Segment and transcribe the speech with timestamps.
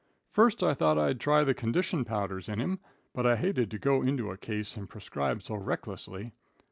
[0.31, 2.79] First I thought I'd try the condition powders in him,
[3.13, 6.33] but I hated to go into a case and prescribe so recklessly.